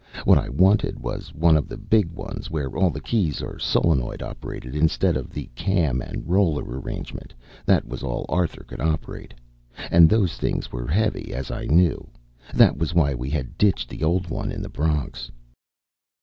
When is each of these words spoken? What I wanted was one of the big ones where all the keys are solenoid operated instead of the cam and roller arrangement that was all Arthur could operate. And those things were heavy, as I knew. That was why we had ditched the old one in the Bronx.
What 0.25 0.39
I 0.39 0.49
wanted 0.49 0.99
was 0.99 1.31
one 1.31 1.55
of 1.55 1.67
the 1.67 1.77
big 1.77 2.09
ones 2.09 2.49
where 2.49 2.75
all 2.75 2.89
the 2.89 2.99
keys 2.99 3.39
are 3.43 3.59
solenoid 3.59 4.23
operated 4.23 4.73
instead 4.73 5.15
of 5.15 5.29
the 5.29 5.47
cam 5.53 6.01
and 6.01 6.27
roller 6.27 6.63
arrangement 6.63 7.35
that 7.67 7.85
was 7.87 8.01
all 8.01 8.25
Arthur 8.27 8.63
could 8.63 8.81
operate. 8.81 9.35
And 9.91 10.09
those 10.09 10.37
things 10.37 10.71
were 10.71 10.87
heavy, 10.87 11.31
as 11.35 11.51
I 11.51 11.65
knew. 11.65 12.07
That 12.51 12.77
was 12.79 12.95
why 12.95 13.13
we 13.13 13.29
had 13.29 13.59
ditched 13.59 13.89
the 13.89 14.03
old 14.03 14.27
one 14.27 14.51
in 14.51 14.63
the 14.63 14.69
Bronx. 14.69 15.29